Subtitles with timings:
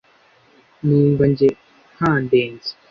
[0.85, 1.49] numva jye
[1.99, 2.71] handenze